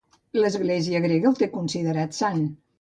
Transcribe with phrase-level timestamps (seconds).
[0.37, 2.45] L'església grega el té considerat sant.